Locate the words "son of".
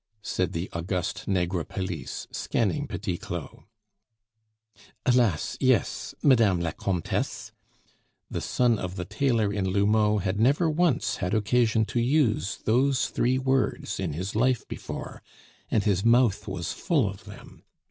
8.41-8.95